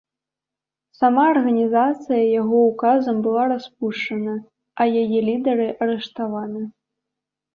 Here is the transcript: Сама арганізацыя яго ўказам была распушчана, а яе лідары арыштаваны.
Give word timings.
Сама 0.99 1.23
арганізацыя 1.33 2.21
яго 2.41 2.57
ўказам 2.69 3.19
была 3.27 3.43
распушчана, 3.53 4.33
а 4.79 4.89
яе 5.01 5.19
лідары 5.27 5.67
арыштаваны. 5.87 6.61